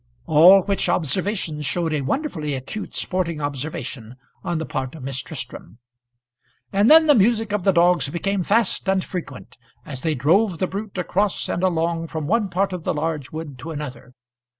[0.25, 5.77] All which observations showed a wonderfully acute sporting observation on the part of Miss Tristram.
[6.73, 10.65] And then the music of the dogs became fast and frequent, as they drove the
[10.65, 14.15] brute across and along from one part of the large wood to another.